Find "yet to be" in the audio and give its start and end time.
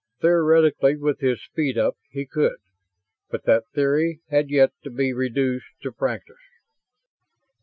4.49-5.13